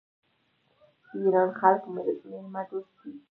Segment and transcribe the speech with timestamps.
[1.09, 3.11] د ایران خلک میلمه دوست دي.